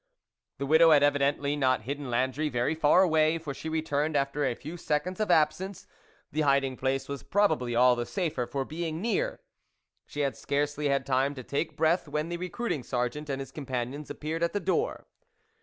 The 0.57 0.65
widow 0.65 0.89
had 0.89 1.03
evidently 1.03 1.55
not 1.55 1.81
hidden 1.83 2.09
Landry 2.09 2.49
very 2.49 2.73
far 2.73 3.03
away, 3.03 3.37
for 3.37 3.53
she 3.53 3.69
returned 3.69 4.17
after 4.17 4.43
a 4.43 4.55
few 4.55 4.75
seconds 4.75 5.19
of 5.19 5.29
absence; 5.29 5.85
the 6.31 6.41
hiding 6.41 6.75
place 6.75 7.07
was 7.07 7.21
probably 7.21 7.75
all 7.75 7.95
the 7.95 8.07
safer 8.07 8.47
for 8.47 8.65
being 8.65 8.99
near. 8.99 9.41
She 10.07 10.21
had 10.21 10.35
scarcely 10.35 10.87
had 10.87 11.05
time 11.05 11.35
to 11.35 11.43
take 11.43 11.77
breath 11.77 12.07
when 12.07 12.29
the 12.29 12.37
recruiting 12.37 12.81
sergeant 12.81 13.29
and 13.29 13.39
his 13.39 13.51
companions 13.51 14.09
appeared 14.09 14.41
at 14.41 14.53
the 14.53 14.59
door. 14.59 15.05